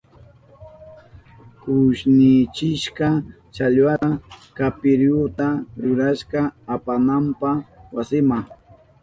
[1.61, 3.07] Kushnichishka
[3.55, 4.11] challwata
[4.57, 5.47] kapirihuta
[5.83, 6.41] rurashka
[6.75, 7.49] apananpa
[7.95, 8.37] wasinma.